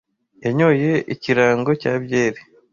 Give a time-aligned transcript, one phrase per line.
[0.45, 2.41] yanyoye ikirango cya byeri